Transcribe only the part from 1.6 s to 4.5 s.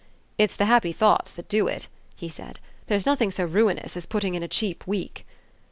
it," he said; "there's nothing so ruinous as putting in a